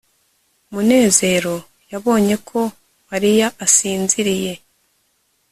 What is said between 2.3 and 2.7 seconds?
ko